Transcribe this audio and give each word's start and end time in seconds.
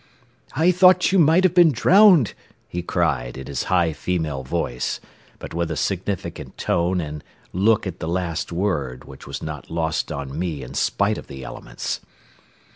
"I 0.55 0.71
thought 0.71 1.11
you 1.11 1.19
might 1.19 1.43
have 1.43 1.53
been 1.53 1.71
drowned," 1.71 2.33
he 2.67 2.81
cried, 2.81 3.37
in 3.37 3.45
his 3.45 3.65
high 3.65 3.93
female 3.93 4.41
voice, 4.43 4.99
but 5.37 5.53
with 5.53 5.69
a 5.69 5.75
significant 5.75 6.57
tone 6.57 6.99
and 6.99 7.23
look 7.53 7.85
at 7.85 7.99
the 7.99 8.07
last 8.09 8.51
word 8.51 9.05
which 9.05 9.27
was 9.27 9.43
not 9.43 9.69
lost 9.69 10.11
on 10.11 10.39
me 10.39 10.63
in 10.63 10.73
spite 10.73 11.19
of 11.19 11.27
the 11.27 11.43
elements. 11.43 11.99